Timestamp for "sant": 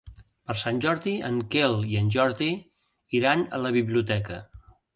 0.61-0.79